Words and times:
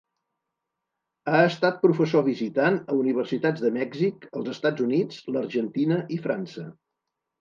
Ha 1.33 1.41
estat 1.49 1.77
professor 1.83 2.25
visitant 2.29 2.79
a 2.93 2.97
universitats 3.01 3.67
de 3.67 3.71
Mèxic, 3.77 4.27
els 4.41 4.51
Estats 4.55 4.87
Units, 4.87 5.21
l'Argentina 5.37 6.01
i 6.17 6.23
França. 6.25 6.67